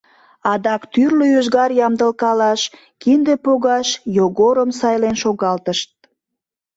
[0.51, 2.61] Адак тӱрлӧ ӱзгар ямдылкалаш,
[3.01, 5.89] кинде погаш Йогорым сайлен шогалтышт.